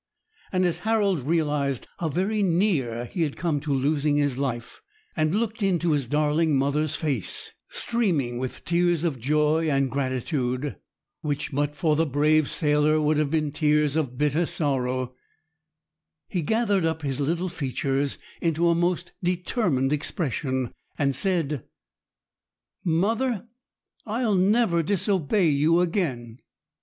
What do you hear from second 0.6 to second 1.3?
as Harold